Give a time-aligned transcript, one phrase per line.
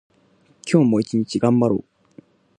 [0.65, 1.83] 今日も一日頑張ろう。